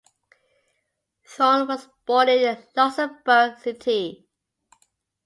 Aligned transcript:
Thorn 1.27 1.67
was 1.67 1.87
born 2.07 2.27
in 2.29 2.57
Luxembourg 2.75 3.59
City. 3.59 4.27